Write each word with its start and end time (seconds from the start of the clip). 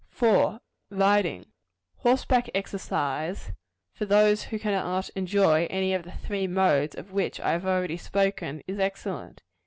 4. 0.09 0.59
Riding. 0.89 1.45
Horseback 1.97 2.49
exercise, 2.55 3.51
for 3.93 4.05
those 4.07 4.45
who 4.45 4.57
cannot 4.57 5.09
enjoy 5.09 5.67
any 5.69 5.93
of 5.93 6.01
the 6.05 6.11
three 6.11 6.47
modes 6.47 6.95
of 6.95 7.11
which 7.11 7.39
I 7.39 7.51
have 7.51 7.67
already 7.67 7.97
spoken, 7.97 8.63
is 8.65 8.79
excellent. 8.79 9.43